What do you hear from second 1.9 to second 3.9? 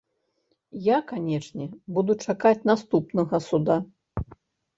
буду чакаць наступнага суда.